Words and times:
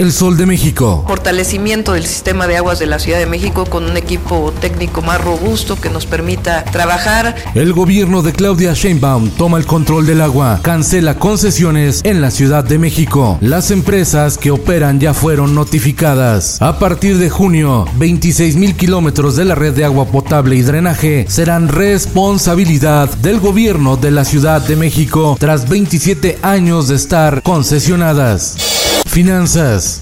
El 0.00 0.12
Sol 0.12 0.38
de 0.38 0.46
México. 0.46 1.04
Fortalecimiento 1.06 1.92
del 1.92 2.06
sistema 2.06 2.46
de 2.46 2.56
aguas 2.56 2.78
de 2.78 2.86
la 2.86 2.98
Ciudad 2.98 3.18
de 3.18 3.26
México 3.26 3.66
con 3.66 3.84
un 3.84 3.98
equipo 3.98 4.50
técnico 4.58 5.02
más 5.02 5.20
robusto 5.20 5.78
que 5.78 5.90
nos 5.90 6.06
permita 6.06 6.64
trabajar. 6.64 7.36
El 7.54 7.74
gobierno 7.74 8.22
de 8.22 8.32
Claudia 8.32 8.72
Sheinbaum 8.72 9.28
toma 9.32 9.58
el 9.58 9.66
control 9.66 10.06
del 10.06 10.22
agua, 10.22 10.60
cancela 10.62 11.18
concesiones 11.18 12.00
en 12.04 12.22
la 12.22 12.30
Ciudad 12.30 12.64
de 12.64 12.78
México. 12.78 13.36
Las 13.42 13.70
empresas 13.70 14.38
que 14.38 14.50
operan 14.50 15.00
ya 15.00 15.12
fueron 15.12 15.54
notificadas. 15.54 16.62
A 16.62 16.78
partir 16.78 17.18
de 17.18 17.28
junio, 17.28 17.84
26 17.96 18.56
mil 18.56 18.76
kilómetros 18.76 19.36
de 19.36 19.44
la 19.44 19.54
red 19.54 19.74
de 19.74 19.84
agua 19.84 20.06
potable 20.06 20.56
y 20.56 20.62
drenaje 20.62 21.26
serán 21.28 21.68
responsabilidad 21.68 23.10
del 23.16 23.38
gobierno 23.38 23.98
de 23.98 24.12
la 24.12 24.24
Ciudad 24.24 24.66
de 24.66 24.76
México 24.76 25.36
tras 25.38 25.68
27 25.68 26.38
años 26.40 26.88
de 26.88 26.96
estar 26.96 27.42
concesionadas. 27.42 28.79
Finanzas. 29.10 30.00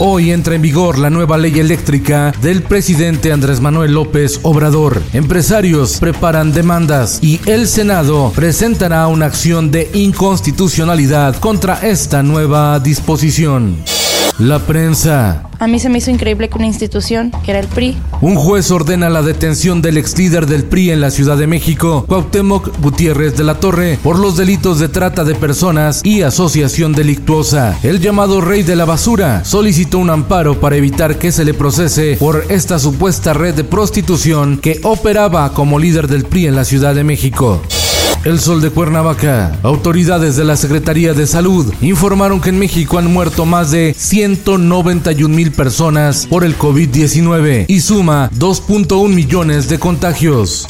Hoy 0.00 0.32
entra 0.32 0.56
en 0.56 0.62
vigor 0.62 0.98
la 0.98 1.08
nueva 1.08 1.38
ley 1.38 1.60
eléctrica 1.60 2.32
del 2.42 2.64
presidente 2.64 3.30
Andrés 3.32 3.60
Manuel 3.60 3.94
López 3.94 4.40
Obrador. 4.42 5.00
Empresarios 5.12 6.00
preparan 6.00 6.52
demandas 6.52 7.20
y 7.22 7.40
el 7.46 7.68
Senado 7.68 8.32
presentará 8.34 9.06
una 9.06 9.26
acción 9.26 9.70
de 9.70 9.88
inconstitucionalidad 9.94 11.36
contra 11.36 11.86
esta 11.86 12.24
nueva 12.24 12.80
disposición. 12.80 13.76
La 14.38 14.60
prensa. 14.60 15.48
A 15.58 15.66
mí 15.66 15.80
se 15.80 15.88
me 15.88 15.98
hizo 15.98 16.12
increíble 16.12 16.48
que 16.48 16.58
una 16.58 16.68
institución, 16.68 17.32
que 17.44 17.50
era 17.50 17.58
el 17.58 17.66
PRI. 17.66 17.96
Un 18.20 18.36
juez 18.36 18.70
ordena 18.70 19.10
la 19.10 19.22
detención 19.22 19.82
del 19.82 19.96
ex 19.96 20.16
líder 20.16 20.46
del 20.46 20.62
PRI 20.62 20.92
en 20.92 21.00
la 21.00 21.10
Ciudad 21.10 21.36
de 21.36 21.48
México, 21.48 22.04
Cuauhtémoc 22.06 22.78
Gutiérrez 22.80 23.36
de 23.36 23.42
la 23.42 23.58
Torre, 23.58 23.98
por 24.00 24.16
los 24.16 24.36
delitos 24.36 24.78
de 24.78 24.88
trata 24.88 25.24
de 25.24 25.34
personas 25.34 26.02
y 26.04 26.22
asociación 26.22 26.92
delictuosa. 26.92 27.76
El 27.82 27.98
llamado 27.98 28.40
rey 28.40 28.62
de 28.62 28.76
la 28.76 28.84
basura 28.84 29.44
solicitó 29.44 29.98
un 29.98 30.10
amparo 30.10 30.60
para 30.60 30.76
evitar 30.76 31.18
que 31.18 31.32
se 31.32 31.44
le 31.44 31.52
procese 31.52 32.16
por 32.16 32.44
esta 32.48 32.78
supuesta 32.78 33.32
red 33.32 33.56
de 33.56 33.64
prostitución 33.64 34.58
que 34.58 34.78
operaba 34.84 35.52
como 35.52 35.80
líder 35.80 36.06
del 36.06 36.24
PRI 36.24 36.46
en 36.46 36.54
la 36.54 36.64
Ciudad 36.64 36.94
de 36.94 37.02
México. 37.02 37.60
El 38.28 38.40
Sol 38.40 38.60
de 38.60 38.68
Cuernavaca. 38.68 39.56
Autoridades 39.62 40.36
de 40.36 40.44
la 40.44 40.54
Secretaría 40.54 41.14
de 41.14 41.26
Salud 41.26 41.72
informaron 41.80 42.42
que 42.42 42.50
en 42.50 42.58
México 42.58 42.98
han 42.98 43.10
muerto 43.10 43.46
más 43.46 43.70
de 43.70 43.94
191 43.96 45.34
mil 45.34 45.50
personas 45.50 46.26
por 46.26 46.44
el 46.44 46.58
COVID-19 46.58 47.64
y 47.68 47.80
suma 47.80 48.28
2.1 48.38 49.08
millones 49.08 49.70
de 49.70 49.78
contagios. 49.78 50.66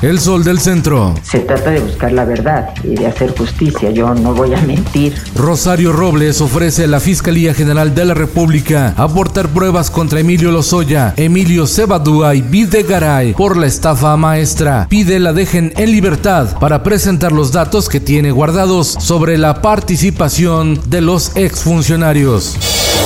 El 0.00 0.18
Sol 0.18 0.42
del 0.42 0.58
Centro. 0.58 1.14
Se 1.22 1.40
trata 1.40 1.70
de 1.70 1.80
buscar 1.80 2.12
la 2.12 2.24
verdad 2.24 2.70
y 2.82 2.96
de 2.96 3.06
hacer 3.06 3.36
justicia. 3.36 3.90
Yo 3.90 4.12
no 4.14 4.34
voy 4.34 4.52
a 4.52 4.60
mentir. 4.62 5.14
Rosario 5.36 5.92
Robles 5.92 6.40
ofrece 6.40 6.84
a 6.84 6.86
la 6.88 6.98
Fiscalía 6.98 7.54
General 7.54 7.94
de 7.94 8.06
la 8.06 8.14
República 8.14 8.94
aportar 8.96 9.48
pruebas 9.50 9.90
contra 9.90 10.18
Emilio 10.18 10.50
Lozoya, 10.50 11.14
Emilio 11.16 11.68
Cebadúa 11.68 12.34
y 12.34 12.42
Videgaray 12.42 13.34
por 13.34 13.56
la 13.56 13.66
estafa 13.66 14.16
maestra. 14.16 14.86
Pide 14.88 15.20
la 15.20 15.32
dejen 15.32 15.72
en 15.76 15.92
libertad 15.92 16.58
para 16.58 16.82
presentar 16.82 17.01
los 17.02 17.50
datos 17.50 17.88
que 17.88 17.98
tiene 17.98 18.30
guardados 18.30 18.86
sobre 19.00 19.36
la 19.36 19.60
participación 19.60 20.80
de 20.86 21.00
los 21.00 21.36
exfuncionarios. 21.36 22.56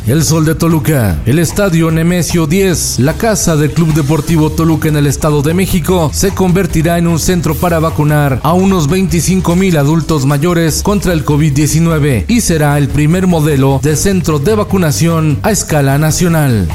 El 0.06 0.22
Sol 0.22 0.44
de 0.44 0.54
Toluca, 0.54 1.18
el 1.24 1.38
Estadio 1.38 1.90
Nemesio 1.90 2.46
10, 2.46 2.98
la 2.98 3.14
casa 3.14 3.56
del 3.56 3.72
Club 3.72 3.94
Deportivo 3.94 4.50
Toluca 4.50 4.88
en 4.88 4.96
el 4.96 5.06
Estado 5.06 5.40
de 5.40 5.54
México, 5.54 6.10
se 6.12 6.32
convertirá 6.32 6.98
en 6.98 7.06
un 7.06 7.18
centro 7.18 7.54
para 7.54 7.78
vacunar 7.78 8.38
a 8.42 8.52
unos 8.52 8.86
25 8.88 9.56
mil 9.56 9.78
adultos 9.78 10.26
mayores 10.26 10.82
contra 10.82 11.14
el 11.14 11.24
COVID-19 11.24 12.26
y 12.28 12.42
será 12.42 12.76
el 12.76 12.88
primer 12.88 13.26
modelo 13.26 13.80
de 13.82 13.96
centro 13.96 14.38
de 14.38 14.56
vacunación 14.56 15.38
a 15.42 15.52
escala 15.52 15.96
nacional. 15.96 16.68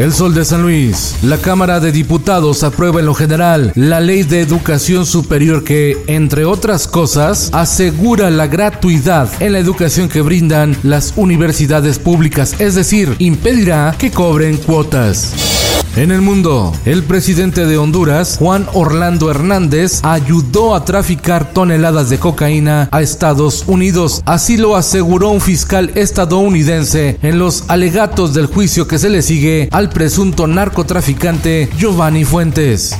El 0.00 0.14
Sol 0.14 0.32
de 0.32 0.46
San 0.46 0.62
Luis. 0.62 1.16
La 1.22 1.36
Cámara 1.36 1.78
de 1.78 1.92
Diputados 1.92 2.62
aprueba 2.62 3.00
en 3.00 3.06
lo 3.06 3.12
general 3.12 3.70
la 3.74 4.00
ley 4.00 4.22
de 4.22 4.40
educación 4.40 5.04
superior 5.04 5.62
que, 5.62 6.02
entre 6.06 6.46
otras 6.46 6.88
cosas, 6.88 7.50
asegura 7.52 8.30
la 8.30 8.46
gratuidad 8.46 9.28
en 9.42 9.52
la 9.52 9.58
educación 9.58 10.08
que 10.08 10.22
brindan 10.22 10.74
las 10.82 11.12
universidades 11.16 11.98
públicas, 11.98 12.58
es 12.58 12.76
decir, 12.76 13.14
impedirá 13.18 13.94
que 13.98 14.10
cobren 14.10 14.56
cuotas. 14.56 15.69
En 15.96 16.12
el 16.12 16.20
mundo, 16.20 16.72
el 16.84 17.02
presidente 17.02 17.66
de 17.66 17.76
Honduras, 17.76 18.36
Juan 18.38 18.68
Orlando 18.74 19.28
Hernández, 19.28 20.00
ayudó 20.04 20.76
a 20.76 20.84
traficar 20.84 21.52
toneladas 21.52 22.08
de 22.08 22.18
cocaína 22.18 22.88
a 22.92 23.02
Estados 23.02 23.64
Unidos. 23.66 24.22
Así 24.24 24.56
lo 24.56 24.76
aseguró 24.76 25.30
un 25.30 25.40
fiscal 25.40 25.90
estadounidense 25.96 27.18
en 27.22 27.40
los 27.40 27.64
alegatos 27.68 28.34
del 28.34 28.46
juicio 28.46 28.86
que 28.86 29.00
se 29.00 29.10
le 29.10 29.20
sigue 29.20 29.68
al 29.72 29.90
presunto 29.90 30.46
narcotraficante 30.46 31.68
Giovanni 31.76 32.24
Fuentes. 32.24 32.94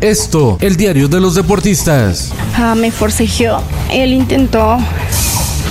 Esto, 0.00 0.58
el 0.60 0.76
diario 0.76 1.08
de 1.08 1.20
los 1.20 1.34
deportistas. 1.34 2.32
Ah, 2.54 2.76
me 2.76 2.92
forcejeó. 2.92 3.60
Él 3.90 4.12
intentó 4.12 4.78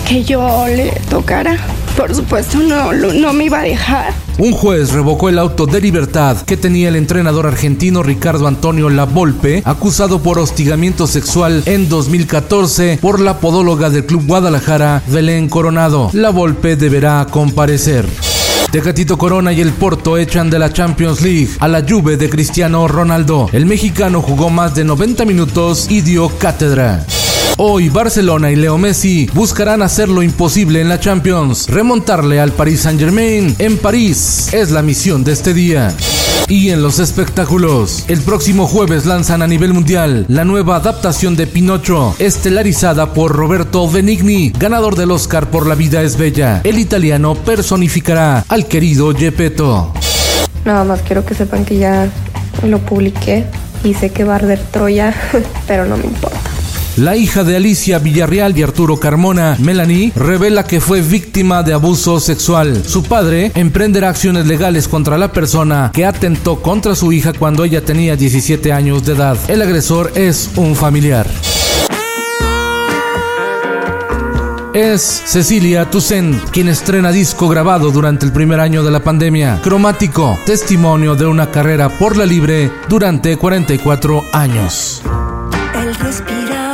que 0.06 0.26
yo 0.26 0.68
le 0.68 0.92
tocara. 1.10 1.58
Por 1.98 2.14
supuesto, 2.14 2.60
no, 2.60 2.94
no 2.94 3.34
me 3.34 3.46
iba 3.46 3.60
a 3.60 3.64
dejar. 3.64 4.14
Un 4.38 4.52
juez 4.52 4.94
revocó 4.94 5.30
el 5.30 5.40
auto 5.40 5.66
de 5.66 5.82
libertad 5.82 6.38
que 6.44 6.56
tenía 6.56 6.90
el 6.90 6.96
entrenador 6.96 7.48
argentino 7.48 8.04
Ricardo 8.04 8.48
Antonio 8.48 8.88
Lavolpe, 8.90 9.64
acusado 9.66 10.22
por 10.22 10.38
hostigamiento 10.38 11.08
sexual 11.08 11.64
en 11.66 11.90
2014 11.90 13.00
por 13.02 13.20
la 13.20 13.40
podóloga 13.40 13.90
del 13.90 14.06
Club 14.06 14.28
Guadalajara, 14.28 15.02
Belén 15.08 15.50
Coronado. 15.50 16.12
Lavolpe 16.14 16.76
deberá 16.76 17.26
comparecer. 17.32 18.06
Tecatito 18.72 19.18
Corona 19.18 19.52
y 19.52 19.62
el 19.62 19.72
Porto 19.72 20.20
echan 20.20 20.52
de 20.52 20.60
la 20.60 20.72
Champions 20.72 21.22
League 21.22 21.50
a 21.60 21.68
la 21.68 21.84
Juve 21.88 22.16
de 22.16 22.30
Cristiano 22.30 22.88
Ronaldo. 22.88 23.50
El 23.54 23.66
mexicano 23.66 24.22
jugó 24.22 24.52
más 24.52 24.76
de 24.76 24.84
90 24.84 25.26
minutos 25.26 25.88
y 25.90 26.02
dio 26.02 26.30
cátedra. 26.38 27.06
Hoy 27.56 27.90
Barcelona 27.90 28.52
y 28.52 28.56
Leo 28.56 28.78
Messi 28.78 29.30
buscarán 29.34 29.82
hacer 29.82 30.10
lo 30.10 30.22
imposible 30.22 30.82
en 30.82 30.90
la 30.90 31.00
Champions, 31.00 31.68
remontarle 31.68 32.40
al 32.40 32.52
Paris 32.52 32.82
Saint-Germain 32.82 33.56
en 33.58 33.78
París. 33.78 34.54
Es 34.54 34.72
la 34.72 34.82
misión 34.82 35.24
de 35.24 35.32
este 35.32 35.54
día. 35.54 35.96
Y 36.50 36.70
en 36.70 36.82
los 36.82 37.00
espectáculos, 37.00 38.06
el 38.08 38.22
próximo 38.22 38.68
jueves 38.68 39.06
lanzan 39.06 39.42
a 39.42 39.48
nivel 39.48 39.74
mundial 39.74 40.26
la 40.30 40.46
nueva 40.46 40.78
adaptación 40.78 41.36
de 41.36 41.46
Pinocho, 41.46 42.16
estelarizada 42.20 43.14
por 43.14 43.36
Roberto 43.36 43.90
Benigni, 43.90 44.54
ganador 44.58 44.96
del 44.96 45.12
Oscar 45.12 45.50
por 45.50 45.68
La 45.68 45.76
vida 45.76 46.04
es 46.04 46.18
bella. 46.18 46.62
El 46.64 46.80
italiano 46.80 47.36
personificará 47.36 48.46
al 48.48 48.68
querido 48.68 49.14
Gepetto. 49.14 49.92
Nada 50.64 50.84
más 50.84 51.02
quiero 51.02 51.26
que 51.26 51.34
sepan 51.34 51.66
que 51.66 51.78
ya 51.78 52.10
lo 52.64 52.80
publiqué 52.80 53.46
y 53.84 53.94
sé 53.94 54.12
que 54.12 54.24
va 54.24 54.34
a 54.34 54.36
arder 54.38 54.60
Troya, 54.72 55.14
pero 55.68 55.86
no 55.86 55.98
me 55.98 56.06
importa. 56.06 56.47
La 56.98 57.16
hija 57.16 57.44
de 57.44 57.56
Alicia 57.56 58.00
Villarreal 58.00 58.58
y 58.58 58.64
Arturo 58.64 58.98
Carmona, 58.98 59.56
Melanie, 59.60 60.12
revela 60.16 60.64
que 60.64 60.82
fue 60.82 61.02
víctima 61.02 61.62
de 61.62 61.74
abuso 61.74 62.20
sexual. 62.20 62.84
Su 62.88 63.04
padre 63.04 63.52
emprenderá 63.54 64.10
acciones 64.10 64.48
legales 64.48 64.88
contra 64.88 65.20
la 65.20 65.32
persona 65.32 65.92
que 65.94 66.06
atentó 66.06 66.60
contra 66.60 66.96
su 66.96 67.12
hija 67.12 67.34
cuando 67.34 67.64
ella 67.64 67.86
tenía 67.86 68.16
17 68.16 68.74
años 68.74 69.06
de 69.06 69.14
edad. 69.14 69.38
El 69.48 69.62
agresor 69.62 70.12
es 70.16 70.50
un 70.56 70.76
familiar. 70.76 71.28
es 74.74 75.24
Cecilia 75.26 75.90
Toussaint, 75.90 76.40
quien 76.52 76.68
estrena 76.68 77.12
disco 77.12 77.50
grabado 77.50 77.90
durante 77.90 78.28
el 78.28 78.32
primer 78.32 78.60
año 78.60 78.84
de 78.84 78.92
la 78.92 79.00
pandemia. 79.00 79.60
Cromático, 79.64 80.38
testimonio 80.46 81.16
de 81.16 81.26
una 81.26 81.50
carrera 81.50 81.90
por 81.90 82.16
la 82.16 82.28
libre 82.28 82.72
durante 82.88 83.38
44 83.38 84.26
años. 84.34 85.02
El 85.74 85.96
respirar 85.96 86.67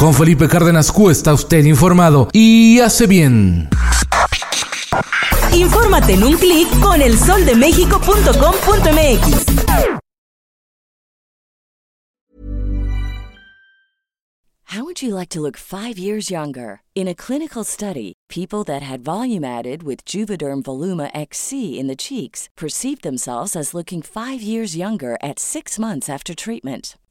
con 0.00 0.14
Felipe 0.14 0.48
Cárdenas 0.48 0.90
Q 0.90 1.10
está 1.10 1.34
usted 1.34 1.66
informado 1.66 2.28
y 2.32 2.80
hace 2.80 3.06
bien. 3.06 3.68
Infórmate 5.52 6.14
en 6.14 6.24
un 6.24 6.38
clic 6.38 6.66
con 6.80 7.02
elsoldemexico.com.mx. 7.02 9.44
How 14.64 14.84
would 14.84 15.02
you 15.02 15.14
like 15.14 15.28
to 15.28 15.42
look 15.42 15.58
5 15.58 15.98
years 15.98 16.30
younger? 16.30 16.80
In 16.94 17.06
a 17.06 17.14
clinical 17.14 17.62
study, 17.62 18.14
people 18.30 18.64
that 18.64 18.80
had 18.80 19.02
volume 19.02 19.44
added 19.44 19.82
with 19.82 20.06
Juvederm 20.06 20.62
Voluma 20.62 21.10
XC 21.12 21.78
in 21.78 21.88
the 21.88 21.96
cheeks 21.96 22.48
perceived 22.56 23.02
themselves 23.02 23.54
as 23.54 23.74
looking 23.74 24.00
5 24.00 24.40
years 24.40 24.74
younger 24.74 25.18
at 25.22 25.38
6 25.38 25.78
months 25.78 26.08
after 26.08 26.34
treatment. 26.34 26.96